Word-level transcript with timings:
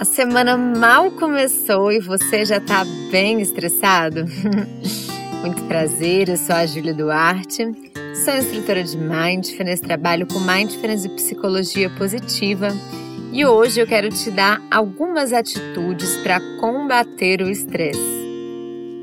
A 0.00 0.04
semana 0.04 0.56
mal 0.56 1.10
começou 1.10 1.90
e 1.90 1.98
você 1.98 2.44
já 2.44 2.60
tá 2.60 2.84
bem 3.10 3.40
estressado? 3.40 4.26
Muito 5.42 5.64
prazer, 5.64 6.28
eu 6.28 6.36
sou 6.36 6.54
a 6.54 6.64
Júlia 6.66 6.94
Duarte, 6.94 7.64
sou 8.24 8.36
instrutora 8.36 8.84
de 8.84 8.96
Mindfulness, 8.96 9.80
trabalho 9.80 10.24
com 10.28 10.38
Mindfulness 10.38 11.04
e 11.04 11.08
Psicologia 11.08 11.90
Positiva 11.90 12.68
e 13.32 13.44
hoje 13.44 13.80
eu 13.80 13.88
quero 13.88 14.08
te 14.08 14.30
dar 14.30 14.62
algumas 14.70 15.32
atitudes 15.32 16.16
para 16.18 16.40
combater 16.60 17.42
o 17.42 17.50
estresse. 17.50 17.98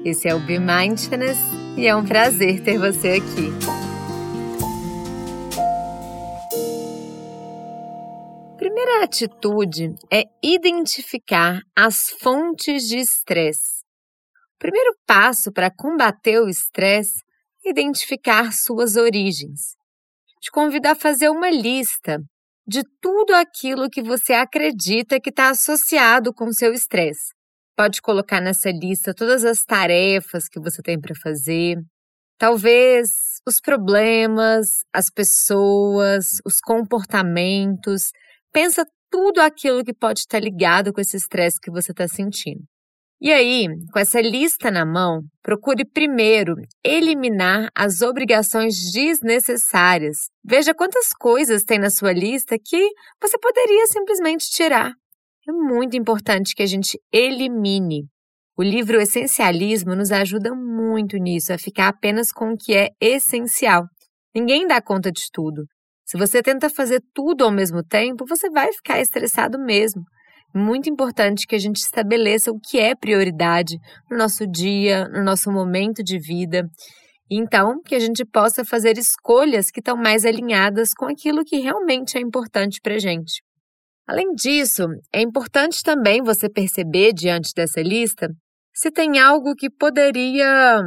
Esse 0.05 0.30
é 0.30 0.34
o 0.34 0.39
Be 0.39 0.59
Mindfulness 0.59 1.39
e 1.75 1.88
é 1.88 1.93
um 1.93 2.05
prazer 2.05 2.62
ter 2.62 2.77
você 2.77 3.21
aqui. 3.21 3.85
Atitude 9.06 9.94
é 10.12 10.24
identificar 10.44 11.61
as 11.75 12.10
fontes 12.10 12.84
de 12.84 12.98
estresse. 12.98 13.84
O 14.56 14.60
primeiro 14.60 14.96
passo 15.06 15.52
para 15.52 15.71
combater 15.71 16.39
o 16.39 16.50
estresse 16.50 17.24
é 17.65 17.70
identificar 17.70 18.52
suas 18.52 18.96
origens. 18.96 19.76
Te 20.42 20.52
convido 20.52 20.88
a 20.88 20.96
fazer 20.96 21.29
uma 21.29 21.50
lista 21.50 22.20
de 22.68 22.82
tudo 23.00 23.34
aquilo 23.34 23.89
que 23.89 24.02
você 24.02 24.34
acredita 24.34 25.20
que 25.20 25.29
está 25.29 25.50
associado 25.50 26.34
com 26.34 26.51
seu 26.51 26.74
estresse. 26.74 27.34
Pode 27.78 28.01
colocar 28.01 28.42
nessa 28.42 28.71
lista 28.71 29.14
todas 29.14 29.43
as 29.43 29.64
tarefas 29.64 30.48
que 30.48 30.60
você 30.60 30.82
tem 30.82 31.00
para 31.00 31.14
fazer, 31.21 31.78
talvez 32.40 33.09
os 33.48 33.59
problemas, 33.59 34.67
as 34.92 35.12
pessoas, 35.12 36.40
os 36.44 36.59
comportamentos 36.59 38.09
pensa 38.56 38.86
tudo 39.09 39.39
aquilo 39.39 39.83
que 39.83 39.94
pode 39.94 40.22
estar 40.22 40.39
ligado 40.39 40.94
com 40.94 41.02
esse 41.02 41.17
estresse 41.17 41.59
que 41.61 41.72
você 41.72 41.91
está 41.91 42.08
sentindo. 42.08 42.64
E 43.22 43.31
aí, 43.31 43.66
com 43.92 43.97
essa 43.97 44.20
lista 44.22 44.70
na 44.70 44.86
mão, 44.86 45.22
procure 45.42 45.86
primeiro 45.86 46.53
eliminar 46.84 47.70
as 47.73 48.02
obrigações 48.02 48.75
desnecessárias. 48.92 50.17
Veja 50.44 50.73
quantas 50.73 51.09
coisas 51.17 51.64
tem 51.64 51.80
na 51.80 51.89
sua 51.89 52.12
lista 52.12 52.58
que 52.64 52.89
você 53.22 53.38
poderia 53.39 53.88
simplesmente 53.88 54.45
tirar. 54.52 54.92
É 55.47 55.52
muito 55.52 55.95
importante 55.95 56.53
que 56.53 56.62
a 56.62 56.66
gente 56.66 57.00
elimine. 57.12 58.03
O 58.58 58.64
livro 58.64 59.02
Essencialismo 59.02 59.95
nos 59.95 60.12
ajuda 60.12 60.53
muito 60.53 61.17
nisso, 61.17 61.53
a 61.53 61.58
ficar 61.58 61.88
apenas 61.88 62.31
com 62.31 62.53
o 62.53 62.58
que 62.58 62.75
é 62.75 62.90
essencial. 63.02 63.86
Ninguém 64.36 64.67
dá 64.67 64.81
conta 64.81 65.12
de 65.12 65.23
tudo. 65.31 65.64
Se 66.06 66.17
você 66.17 66.42
tenta 66.42 66.70
fazer 66.70 67.02
tudo 67.14 67.44
ao 67.44 67.52
mesmo 67.52 67.84
tempo, 67.84 68.25
você 68.28 68.50
vai 68.50 68.72
ficar 68.72 69.02
estressado 69.02 69.58
mesmo. 69.58 70.03
Muito 70.53 70.88
importante 70.88 71.47
que 71.47 71.56
a 71.56 71.59
gente 71.59 71.78
estabeleça 71.78 72.52
o 72.52 72.59
que 72.59 72.80
é 72.80 72.95
prioridade 72.95 73.75
no 74.09 74.16
nosso 74.16 74.45
dia, 74.47 75.08
no 75.09 75.23
nosso 75.23 75.52
momento 75.52 76.03
de 76.03 76.20
vida. 76.20 76.70
Então, 77.30 77.81
que 77.81 77.95
a 77.95 78.00
gente 78.00 78.23
possa 78.23 78.64
fazer 78.64 78.97
escolhas 79.00 79.72
que 79.72 79.80
estão 79.80 79.97
mais 79.97 80.25
alinhadas 80.25 80.94
com 80.94 81.06
aquilo 81.06 81.44
que 81.44 81.58
realmente 81.58 82.17
é 82.17 82.22
importante 82.22 82.80
para 82.81 82.95
a 82.95 83.00
gente. 83.00 83.42
Além 84.08 84.34
disso, 84.36 84.86
é 85.12 85.22
importante 85.22 85.81
também 85.84 86.22
você 86.22 86.47
perceber, 86.47 87.14
diante 87.14 87.52
dessa 87.56 87.81
lista, 87.81 88.30
se 88.72 88.92
tem 88.92 89.19
algo 89.19 89.56
que 89.56 89.69
poderia 89.69 90.80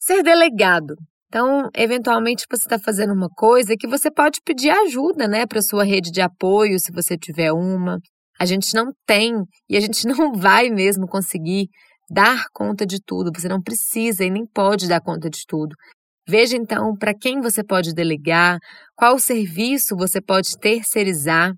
ser 0.00 0.22
delegado, 0.24 0.96
então, 1.30 1.70
eventualmente 1.76 2.44
você 2.50 2.64
está 2.64 2.76
fazendo 2.76 3.12
uma 3.12 3.28
coisa 3.28 3.76
que 3.78 3.86
você 3.86 4.10
pode 4.10 4.40
pedir 4.44 4.70
ajuda, 4.70 5.28
né, 5.28 5.46
para 5.46 5.62
sua 5.62 5.84
rede 5.84 6.10
de 6.10 6.20
apoio, 6.20 6.80
se 6.80 6.90
você 6.90 7.16
tiver 7.16 7.52
uma. 7.52 7.98
A 8.38 8.44
gente 8.44 8.74
não 8.74 8.90
tem 9.06 9.34
e 9.68 9.76
a 9.76 9.80
gente 9.80 10.04
não 10.08 10.32
vai 10.32 10.70
mesmo 10.70 11.06
conseguir 11.06 11.68
dar 12.10 12.46
conta 12.52 12.84
de 12.84 12.98
tudo. 13.06 13.30
Você 13.32 13.48
não 13.48 13.62
precisa 13.62 14.24
e 14.24 14.30
nem 14.30 14.44
pode 14.44 14.88
dar 14.88 15.00
conta 15.00 15.30
de 15.30 15.42
tudo. 15.46 15.76
Veja 16.28 16.56
então 16.56 16.96
para 16.98 17.14
quem 17.14 17.40
você 17.40 17.62
pode 17.62 17.94
delegar, 17.94 18.58
qual 18.96 19.16
serviço 19.20 19.96
você 19.96 20.20
pode 20.20 20.58
terceirizar. 20.58 21.52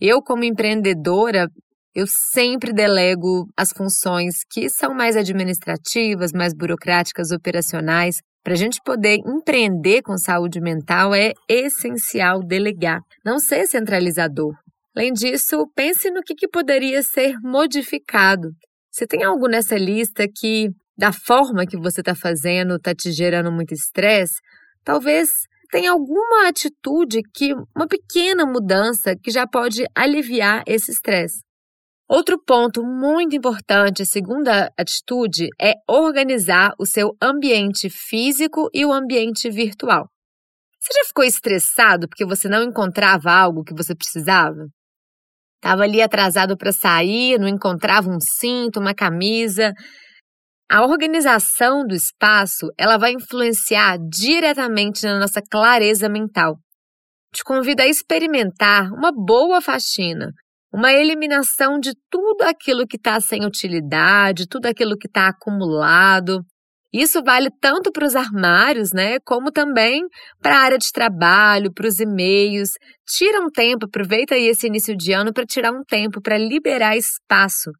Eu, 0.00 0.22
como 0.22 0.44
empreendedora, 0.44 1.48
eu 1.92 2.06
sempre 2.06 2.72
delego 2.72 3.48
as 3.56 3.70
funções 3.72 4.36
que 4.48 4.70
são 4.70 4.94
mais 4.94 5.16
administrativas, 5.16 6.30
mais 6.32 6.54
burocráticas, 6.54 7.32
operacionais, 7.32 8.18
para 8.48 8.54
a 8.54 8.56
gente 8.56 8.80
poder 8.82 9.18
empreender 9.26 10.00
com 10.00 10.16
saúde 10.16 10.58
mental, 10.58 11.14
é 11.14 11.34
essencial 11.46 12.42
delegar, 12.42 13.02
não 13.22 13.38
ser 13.38 13.66
centralizador. 13.66 14.54
Além 14.96 15.12
disso, 15.12 15.70
pense 15.76 16.10
no 16.10 16.22
que, 16.22 16.34
que 16.34 16.48
poderia 16.48 17.02
ser 17.02 17.34
modificado. 17.42 18.48
Se 18.90 19.06
tem 19.06 19.22
algo 19.22 19.48
nessa 19.48 19.76
lista 19.76 20.26
que, 20.34 20.70
da 20.96 21.12
forma 21.12 21.66
que 21.66 21.76
você 21.76 22.00
está 22.00 22.14
fazendo, 22.14 22.76
está 22.76 22.94
te 22.94 23.12
gerando 23.12 23.52
muito 23.52 23.74
estresse, 23.74 24.36
talvez 24.82 25.28
tenha 25.70 25.90
alguma 25.92 26.48
atitude 26.48 27.20
que, 27.34 27.52
uma 27.76 27.86
pequena 27.86 28.46
mudança 28.46 29.14
que 29.22 29.30
já 29.30 29.46
pode 29.46 29.84
aliviar 29.94 30.62
esse 30.66 30.90
estresse. 30.90 31.42
Outro 32.10 32.42
ponto 32.42 32.82
muito 32.82 33.36
importante, 33.36 34.06
segunda 34.06 34.72
atitude, 34.78 35.48
é 35.60 35.74
organizar 35.86 36.72
o 36.78 36.86
seu 36.86 37.14
ambiente 37.20 37.90
físico 37.90 38.70
e 38.72 38.86
o 38.86 38.92
ambiente 38.92 39.50
virtual. 39.50 40.08
Você 40.80 40.94
já 40.94 41.04
ficou 41.04 41.22
estressado 41.22 42.08
porque 42.08 42.24
você 42.24 42.48
não 42.48 42.62
encontrava 42.62 43.30
algo 43.30 43.62
que 43.62 43.74
você 43.74 43.94
precisava? 43.94 44.68
Estava 45.56 45.82
ali 45.82 46.00
atrasado 46.00 46.56
para 46.56 46.72
sair, 46.72 47.38
não 47.38 47.46
encontrava 47.46 48.08
um 48.08 48.20
cinto, 48.20 48.80
uma 48.80 48.94
camisa. 48.94 49.74
A 50.70 50.86
organização 50.86 51.86
do 51.86 51.94
espaço, 51.94 52.68
ela 52.78 52.96
vai 52.96 53.12
influenciar 53.12 53.98
diretamente 53.98 55.04
na 55.04 55.18
nossa 55.18 55.42
clareza 55.42 56.08
mental. 56.08 56.56
Te 57.34 57.44
convido 57.44 57.82
a 57.82 57.86
experimentar 57.86 58.90
uma 58.92 59.12
boa 59.12 59.60
faxina, 59.60 60.32
uma 60.72 60.92
eliminação 60.92 61.78
de 61.78 61.92
tudo 62.10 62.42
aquilo 62.42 62.86
que 62.86 62.96
está 62.96 63.20
sem 63.20 63.44
utilidade, 63.44 64.48
tudo 64.48 64.66
aquilo 64.66 64.96
que 64.96 65.06
está 65.06 65.28
acumulado. 65.28 66.40
Isso 66.92 67.22
vale 67.22 67.50
tanto 67.60 67.92
para 67.92 68.06
os 68.06 68.16
armários, 68.16 68.92
né, 68.92 69.18
como 69.20 69.50
também 69.52 70.02
para 70.40 70.56
a 70.56 70.62
área 70.62 70.78
de 70.78 70.90
trabalho, 70.90 71.72
para 71.72 71.86
os 71.86 72.00
e-mails. 72.00 72.70
Tira 73.06 73.40
um 73.40 73.50
tempo, 73.50 73.86
aproveita 73.86 74.34
aí 74.34 74.46
esse 74.46 74.66
início 74.66 74.96
de 74.96 75.12
ano 75.12 75.32
para 75.32 75.44
tirar 75.44 75.72
um 75.72 75.82
tempo 75.86 76.20
para 76.22 76.38
liberar 76.38 76.96
espaço. 76.96 77.70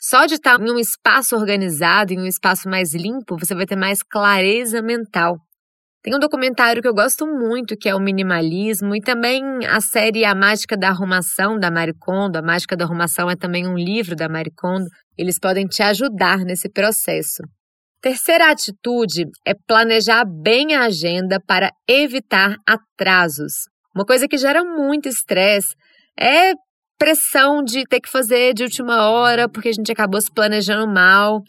Só 0.00 0.26
de 0.26 0.34
estar 0.34 0.60
em 0.60 0.70
um 0.70 0.78
espaço 0.78 1.34
organizado, 1.34 2.12
em 2.12 2.20
um 2.20 2.26
espaço 2.26 2.68
mais 2.68 2.94
limpo, 2.94 3.36
você 3.38 3.54
vai 3.54 3.66
ter 3.66 3.74
mais 3.76 4.02
clareza 4.02 4.82
mental. 4.82 5.36
Tem 6.02 6.14
um 6.14 6.18
documentário 6.18 6.80
que 6.80 6.88
eu 6.88 6.94
gosto 6.94 7.26
muito, 7.26 7.76
que 7.76 7.88
é 7.88 7.94
o 7.94 8.00
Minimalismo, 8.00 8.94
e 8.94 9.00
também 9.00 9.42
a 9.66 9.80
série 9.80 10.24
A 10.24 10.34
Mágica 10.34 10.76
da 10.76 10.90
Arrumação, 10.90 11.58
da 11.58 11.70
Marie 11.70 11.94
Kondo. 11.98 12.36
A 12.36 12.42
Mágica 12.42 12.76
da 12.76 12.84
Arrumação 12.84 13.28
é 13.28 13.34
também 13.34 13.66
um 13.66 13.76
livro 13.76 14.14
da 14.14 14.28
Marie 14.28 14.52
Kondo. 14.56 14.86
Eles 15.16 15.38
podem 15.38 15.66
te 15.66 15.82
ajudar 15.82 16.38
nesse 16.38 16.68
processo. 16.70 17.42
Terceira 18.00 18.50
atitude 18.50 19.24
é 19.44 19.54
planejar 19.66 20.24
bem 20.24 20.76
a 20.76 20.84
agenda 20.84 21.40
para 21.44 21.72
evitar 21.88 22.54
atrasos. 22.64 23.64
Uma 23.92 24.04
coisa 24.04 24.28
que 24.28 24.38
gera 24.38 24.62
muito 24.62 25.08
estresse 25.08 25.74
é 26.16 26.52
pressão 26.98 27.62
de 27.62 27.84
ter 27.84 28.00
que 28.00 28.10
fazer 28.10 28.52
de 28.54 28.64
última 28.64 29.08
hora 29.08 29.48
porque 29.48 29.68
a 29.68 29.72
gente 29.72 29.92
acabou 29.92 30.20
se 30.20 30.30
planejando 30.32 30.86
mal. 30.86 31.40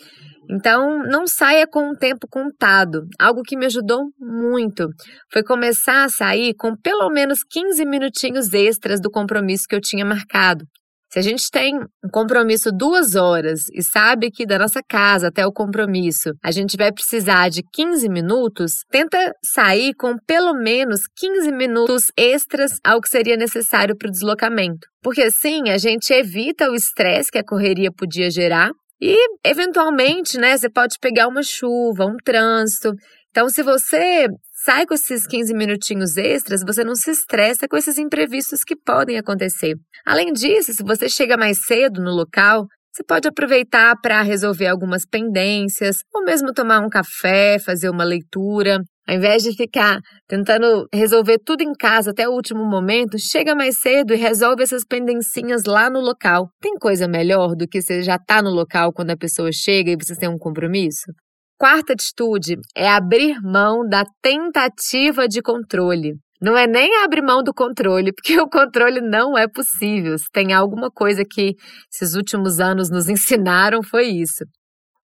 Então, 0.52 1.04
não 1.04 1.28
saia 1.28 1.68
com 1.68 1.92
o 1.92 1.96
tempo 1.96 2.28
contado. 2.28 3.06
Algo 3.20 3.44
que 3.44 3.56
me 3.56 3.68
ajudou 3.68 4.06
muito 4.20 4.88
foi 5.32 5.44
começar 5.44 6.04
a 6.04 6.10
sair 6.10 6.56
com 6.56 6.76
pelo 6.76 7.10
menos 7.10 7.44
15 7.44 7.86
minutinhos 7.86 8.52
extras 8.54 9.00
do 9.00 9.12
compromisso 9.12 9.66
que 9.70 9.76
eu 9.76 9.82
tinha 9.82 10.04
marcado. 10.04 10.66
Se 11.12 11.18
a 11.18 11.22
gente 11.24 11.50
tem 11.50 11.76
um 11.76 12.10
compromisso 12.12 12.72
duas 12.72 13.16
horas 13.16 13.62
e 13.74 13.82
sabe 13.82 14.30
que 14.30 14.46
da 14.46 14.60
nossa 14.60 14.80
casa 14.88 15.30
até 15.30 15.46
o 15.46 15.52
compromisso 15.52 16.32
a 16.44 16.52
gente 16.52 16.78
vai 16.78 16.92
precisar 16.92 17.50
de 17.50 17.64
15 17.74 18.08
minutos, 18.08 18.84
tenta 18.92 19.34
sair 19.44 19.94
com 19.96 20.16
pelo 20.28 20.54
menos 20.54 21.02
15 21.18 21.52
minutos 21.52 22.04
extras 22.16 22.74
ao 22.86 23.02
que 23.02 23.10
seria 23.10 23.36
necessário 23.36 23.98
para 23.98 24.08
o 24.08 24.12
deslocamento. 24.12 24.88
Porque 25.02 25.24
assim 25.24 25.70
a 25.70 25.80
gente 25.80 26.14
evita 26.14 26.70
o 26.70 26.76
estresse 26.76 27.32
que 27.32 27.40
a 27.40 27.46
correria 27.46 27.92
podia 27.92 28.30
gerar 28.30 28.70
e, 29.02 29.16
eventualmente, 29.46 30.38
né, 30.38 30.58
você 30.58 30.70
pode 30.70 30.98
pegar 31.00 31.28
uma 31.28 31.42
chuva, 31.42 32.06
um 32.06 32.18
trânsito. 32.24 32.94
Então, 33.30 33.48
se 33.48 33.64
você 33.64 34.28
sai 34.64 34.86
com 34.86 34.94
esses 34.94 35.26
15 35.26 35.54
minutinhos 35.54 36.18
extras, 36.18 36.64
você 36.64 36.84
não 36.84 36.96
se 36.96 37.12
estressa 37.12 37.68
com 37.68 37.78
esses 37.78 37.98
imprevistos 37.98 38.64
que 38.64 38.76
podem 38.76 39.18
acontecer. 39.18 39.76
Além 40.06 40.34
disso, 40.34 40.74
se 40.74 40.84
você 40.84 41.08
chega 41.08 41.38
mais 41.38 41.66
cedo 41.66 42.02
no 42.02 42.12
local, 42.12 42.66
você 42.92 43.04
pode 43.04 43.28
aproveitar 43.28 43.96
para 44.02 44.22
resolver 44.22 44.68
algumas 44.68 45.06
pendências, 45.06 45.98
ou 46.14 46.24
mesmo 46.24 46.52
tomar 46.52 46.80
um 46.80 46.90
café, 46.90 47.58
fazer 47.60 47.90
uma 47.90 48.04
leitura. 48.04 48.80
Ao 49.08 49.16
invés 49.16 49.42
de 49.42 49.56
ficar 49.56 50.00
tentando 50.28 50.88
resolver 50.94 51.40
tudo 51.44 51.62
em 51.62 51.74
casa 51.74 52.12
até 52.12 52.28
o 52.28 52.34
último 52.34 52.66
momento, 52.66 53.18
chega 53.18 53.56
mais 53.56 53.80
cedo 53.80 54.14
e 54.14 54.18
resolve 54.18 54.64
essas 54.64 54.84
pendencinhas 54.84 55.64
lá 55.66 55.90
no 55.90 56.00
local. 56.00 56.50
Tem 56.62 56.74
coisa 56.74 57.08
melhor 57.08 57.56
do 57.56 57.68
que 57.68 57.82
você 57.82 58.04
já 58.04 58.16
está 58.16 58.42
no 58.42 58.50
local 58.50 58.92
quando 58.92 59.12
a 59.12 59.18
pessoa 59.18 59.50
chega 59.52 59.92
e 59.92 59.96
você 59.96 60.16
tem 60.16 60.30
um 60.30 60.38
compromisso? 60.38 61.12
Quarta 61.60 61.92
atitude 61.92 62.56
é 62.74 62.90
abrir 62.90 63.42
mão 63.42 63.86
da 63.86 64.06
tentativa 64.22 65.28
de 65.28 65.42
controle. 65.42 66.14
Não 66.42 66.58
é 66.58 66.66
nem 66.66 67.04
abrir 67.04 67.22
mão 67.22 67.44
do 67.44 67.54
controle, 67.54 68.14
porque 68.16 68.40
o 68.40 68.48
controle 68.48 69.02
não 69.02 69.38
é 69.38 69.46
possível. 69.46 70.18
Se 70.18 70.32
tem 70.32 70.54
alguma 70.54 70.90
coisa 70.90 71.26
que 71.30 71.56
esses 71.94 72.16
últimos 72.16 72.62
anos 72.62 72.90
nos 72.90 73.10
ensinaram, 73.10 73.84
foi 73.84 74.08
isso. 74.08 74.46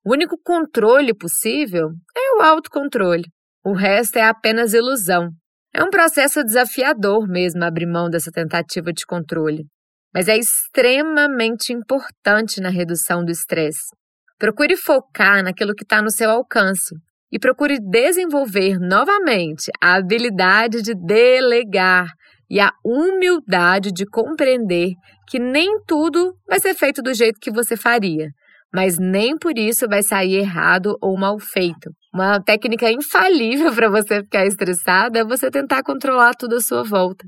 O 0.05 0.13
único 0.13 0.37
controle 0.41 1.13
possível 1.13 1.89
é 2.15 2.37
o 2.37 2.41
autocontrole. 2.41 3.25
O 3.61 3.73
resto 3.73 4.15
é 4.15 4.23
apenas 4.23 4.73
ilusão. 4.73 5.31
É 5.73 5.83
um 5.83 5.89
processo 5.89 6.41
desafiador 6.41 7.27
mesmo 7.27 7.65
abrir 7.65 7.85
mão 7.85 8.09
dessa 8.09 8.31
tentativa 8.31 8.93
de 8.93 9.05
controle, 9.05 9.65
mas 10.13 10.29
é 10.29 10.37
extremamente 10.37 11.73
importante 11.73 12.61
na 12.61 12.69
redução 12.69 13.25
do 13.25 13.31
estresse. 13.31 13.93
Procure 14.37 14.75
focar 14.75 15.43
naquilo 15.43 15.73
que 15.73 15.83
está 15.83 16.01
no 16.01 16.11
seu 16.11 16.29
alcance 16.29 16.95
e 17.31 17.39
procure 17.39 17.79
desenvolver 17.79 18.77
novamente 18.79 19.71
a 19.81 19.95
habilidade 19.95 20.81
de 20.81 20.93
delegar 20.93 22.07
e 22.49 22.59
a 22.59 22.71
humildade 22.83 23.91
de 23.91 24.05
compreender 24.05 24.91
que 25.27 25.39
nem 25.39 25.79
tudo 25.87 26.33
vai 26.47 26.59
ser 26.59 26.75
feito 26.75 27.01
do 27.01 27.13
jeito 27.13 27.39
que 27.39 27.51
você 27.51 27.75
faria 27.75 28.29
mas 28.75 28.97
nem 28.99 29.37
por 29.37 29.57
isso 29.57 29.87
vai 29.87 30.03
sair 30.03 30.35
errado 30.35 30.97
ou 31.01 31.17
mal 31.17 31.39
feito. 31.39 31.89
Uma 32.13 32.41
técnica 32.43 32.91
infalível 32.91 33.73
para 33.73 33.89
você 33.89 34.21
ficar 34.21 34.45
estressado 34.45 35.17
é 35.17 35.23
você 35.23 35.49
tentar 35.49 35.81
controlar 35.81 36.33
tudo 36.33 36.57
à 36.57 36.59
sua 36.59 36.83
volta. 36.83 37.25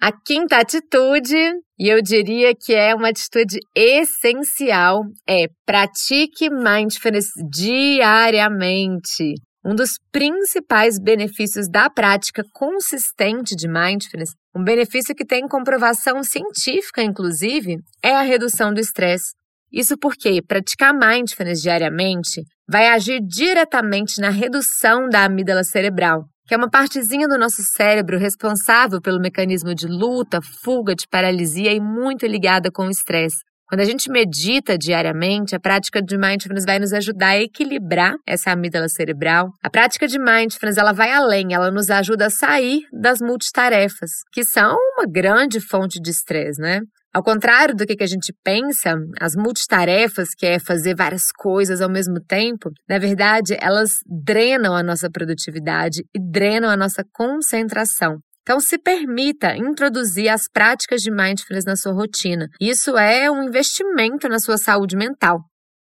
A 0.00 0.12
quinta 0.12 0.58
atitude, 0.58 1.34
e 1.76 1.88
eu 1.88 2.00
diria 2.00 2.54
que 2.54 2.72
é 2.72 2.94
uma 2.94 3.08
atitude 3.08 3.58
essencial, 3.74 5.02
é 5.28 5.46
pratique 5.66 6.48
mindfulness 6.48 7.26
diariamente. 7.50 9.34
Um 9.64 9.74
dos 9.74 9.98
principais 10.12 11.00
benefícios 11.00 11.68
da 11.68 11.90
prática 11.90 12.44
consistente 12.52 13.56
de 13.56 13.66
mindfulness, 13.66 14.30
um 14.54 14.62
benefício 14.62 15.16
que 15.16 15.26
tem 15.26 15.48
comprovação 15.48 16.22
científica, 16.22 17.02
inclusive, 17.02 17.78
é 18.00 18.14
a 18.14 18.22
redução 18.22 18.72
do 18.72 18.78
estresse. 18.78 19.32
Isso 19.72 19.98
porque 19.98 20.40
praticar 20.40 20.94
mindfulness 20.94 21.60
diariamente 21.60 22.42
vai 22.70 22.86
agir 22.86 23.20
diretamente 23.20 24.20
na 24.20 24.30
redução 24.30 25.08
da 25.08 25.24
amígdala 25.24 25.64
cerebral, 25.64 26.22
que 26.48 26.54
é 26.54 26.56
uma 26.56 26.70
partezinha 26.70 27.28
do 27.28 27.38
nosso 27.38 27.62
cérebro 27.62 28.16
responsável 28.18 29.02
pelo 29.02 29.20
mecanismo 29.20 29.74
de 29.74 29.86
luta, 29.86 30.40
fuga, 30.40 30.94
de 30.94 31.06
paralisia 31.06 31.74
e 31.74 31.78
muito 31.78 32.26
ligada 32.26 32.70
com 32.72 32.86
o 32.86 32.90
estresse. 32.90 33.47
Quando 33.68 33.82
a 33.82 33.84
gente 33.84 34.10
medita 34.10 34.78
diariamente, 34.78 35.54
a 35.54 35.60
prática 35.60 36.00
de 36.00 36.16
mindfulness 36.16 36.64
vai 36.64 36.78
nos 36.78 36.94
ajudar 36.94 37.28
a 37.28 37.40
equilibrar 37.40 38.14
essa 38.26 38.50
amígdala 38.50 38.88
cerebral. 38.88 39.50
A 39.62 39.68
prática 39.68 40.08
de 40.08 40.18
mindfulness, 40.18 40.78
ela 40.78 40.92
vai 40.92 41.12
além, 41.12 41.52
ela 41.52 41.70
nos 41.70 41.90
ajuda 41.90 42.26
a 42.26 42.30
sair 42.30 42.80
das 42.90 43.20
multitarefas, 43.20 44.10
que 44.32 44.42
são 44.42 44.74
uma 44.96 45.04
grande 45.06 45.60
fonte 45.60 46.00
de 46.00 46.10
estresse, 46.10 46.58
né? 46.58 46.80
Ao 47.14 47.22
contrário 47.22 47.74
do 47.74 47.84
que 47.84 48.02
a 48.02 48.06
gente 48.06 48.32
pensa, 48.42 48.94
as 49.20 49.34
multitarefas, 49.34 50.28
que 50.36 50.46
é 50.46 50.58
fazer 50.58 50.94
várias 50.94 51.32
coisas 51.36 51.82
ao 51.82 51.90
mesmo 51.90 52.20
tempo, 52.20 52.70
na 52.88 52.98
verdade, 52.98 53.56
elas 53.60 53.96
drenam 54.06 54.74
a 54.74 54.82
nossa 54.82 55.10
produtividade 55.10 56.04
e 56.14 56.18
drenam 56.18 56.70
a 56.70 56.76
nossa 56.76 57.02
concentração. 57.12 58.18
Então, 58.48 58.60
se 58.60 58.78
permita 58.78 59.54
introduzir 59.58 60.30
as 60.30 60.48
práticas 60.50 61.02
de 61.02 61.10
mindfulness 61.10 61.66
na 61.66 61.76
sua 61.76 61.92
rotina. 61.92 62.48
Isso 62.58 62.96
é 62.96 63.30
um 63.30 63.42
investimento 63.42 64.26
na 64.26 64.38
sua 64.38 64.56
saúde 64.56 64.96
mental. 64.96 65.40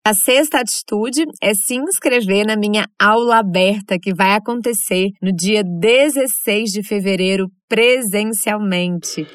A 0.07 0.13
sexta 0.13 0.61
atitude 0.61 1.25
é 1.43 1.55
se 1.55 1.77
inscrever 1.77 2.45
na 2.45 2.57
minha 2.57 2.87
aula 3.01 3.39
aberta, 3.39 3.99
que 3.99 4.13
vai 4.13 4.35
acontecer 4.35 5.09
no 5.23 5.35
dia 5.35 5.65
16 5.65 6.71
de 6.71 6.83
fevereiro 6.87 7.49
presencialmente. 7.67 9.27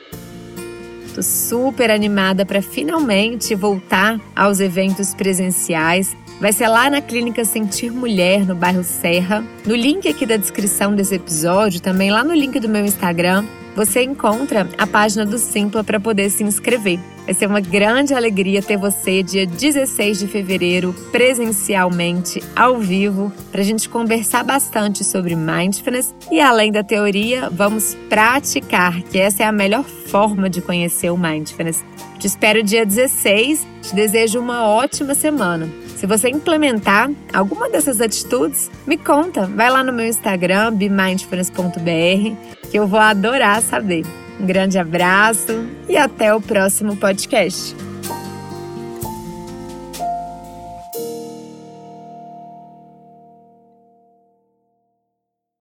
Tô 1.16 1.24
super 1.24 1.90
animada 1.90 2.46
para 2.46 2.62
finalmente 2.62 3.56
voltar 3.56 4.20
aos 4.36 4.60
eventos 4.60 5.16
presenciais. 5.16 6.16
Vai 6.40 6.52
ser 6.52 6.68
lá 6.68 6.90
na 6.90 7.02
Clínica 7.02 7.46
Sentir 7.46 7.92
Mulher, 7.92 8.46
no 8.46 8.56
bairro 8.56 8.84
Serra. 8.84 9.44
No 9.66 9.74
link 9.74 10.08
aqui 10.08 10.26
da 10.26 10.36
descrição 10.36 10.94
desse 10.94 11.16
episódio, 11.16 11.82
também 11.82 12.12
lá 12.12 12.24
no 12.24 12.34
link 12.34 12.60
do 12.60 12.68
meu 12.68 12.86
Instagram, 12.86 13.46
você 13.74 14.04
encontra 14.04 14.68
a 14.78 14.86
página 14.86 15.26
do 15.26 15.38
Simpla 15.38 15.84
para 15.84 16.00
poder 16.00 16.30
se 16.30 16.44
inscrever. 16.44 17.00
Vai 17.26 17.34
ser 17.34 17.48
uma 17.48 17.60
grande 17.60 18.14
alegria 18.14 18.62
ter 18.62 18.78
você 18.78 19.24
dia 19.24 19.48
16 19.48 20.20
de 20.20 20.28
fevereiro, 20.28 20.94
presencialmente, 21.12 22.44
ao 22.56 22.78
vivo, 22.78 23.32
para 23.52 23.62
a 23.62 23.64
gente 23.64 23.90
conversar 23.90 24.44
bastante 24.44 25.04
sobre 25.04 25.36
mindfulness 25.36 26.14
e, 26.30 26.40
além 26.40 26.72
da 26.72 26.84
teoria, 26.84 27.50
vamos 27.50 27.96
praticar, 28.08 29.02
que 29.04 29.18
essa 29.18 29.44
é 29.44 29.46
a 29.46 29.52
melhor 29.52 29.84
forma 29.84 30.50
de 30.50 30.62
conhecer 30.62 31.10
o 31.10 31.18
mindfulness. 31.18 31.84
Te 32.20 32.28
espero 32.28 32.62
dia 32.62 32.86
16, 32.86 33.66
te 33.82 33.96
desejo 33.96 34.40
uma 34.40 34.68
ótima 34.68 35.16
semana. 35.16 35.85
Se 36.06 36.08
você 36.08 36.30
implementar 36.30 37.10
alguma 37.34 37.68
dessas 37.68 38.00
atitudes, 38.00 38.70
me 38.86 38.96
conta. 38.96 39.48
Vai 39.48 39.72
lá 39.72 39.84
no 39.84 39.92
meu 39.92 40.06
Instagram, 40.06 40.72
bemindfulness.br, 40.76 42.70
que 42.70 42.78
eu 42.78 42.86
vou 42.86 43.00
adorar 43.00 43.60
saber. 43.64 44.06
Um 44.40 44.46
grande 44.46 44.78
abraço 44.78 45.66
e 45.90 45.98
até 45.98 46.32
o 46.32 46.40
próximo 46.40 46.96
podcast. 46.96 47.76